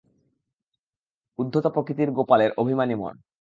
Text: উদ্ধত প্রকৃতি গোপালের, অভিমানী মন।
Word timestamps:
উদ্ধত 1.39 1.65
প্রকৃতি 1.67 2.03
গোপালের, 2.11 2.51
অভিমানী 2.57 2.95
মন। 2.95 3.15